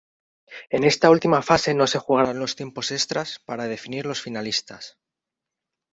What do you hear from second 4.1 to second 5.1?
finalistas.